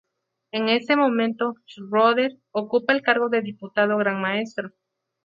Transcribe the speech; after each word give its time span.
En 0.51 0.67
ese 0.67 0.95
momento 0.95 1.53
Schröder 1.67 2.39
ocupa 2.49 2.91
el 2.91 3.03
cargo 3.03 3.29
de 3.29 3.43
Diputado 3.43 3.97
Gran 3.97 4.19
Maestro. 4.19 4.71